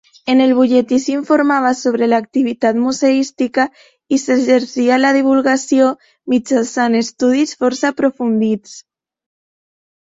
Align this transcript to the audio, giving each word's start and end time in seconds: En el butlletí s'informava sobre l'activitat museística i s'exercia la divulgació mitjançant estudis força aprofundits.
En 0.33 0.39
el 0.43 0.51
butlletí 0.59 0.97
s'informava 1.01 1.73
sobre 1.81 2.07
l'activitat 2.13 2.79
museística 2.85 3.67
i 4.17 4.21
s'exercia 4.23 4.99
la 5.05 5.13
divulgació 5.19 5.93
mitjançant 6.35 7.01
estudis 7.05 7.57
força 7.63 7.95
aprofundits. 7.97 8.77